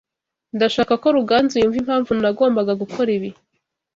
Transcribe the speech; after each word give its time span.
Ndashaka 0.55 0.93
ko 1.01 1.07
Ruganzu 1.17 1.55
yumva 1.61 1.79
impamvu 1.83 2.11
nagombaga 2.21 2.73
gukora 2.81 3.09
ibi. 3.17 3.29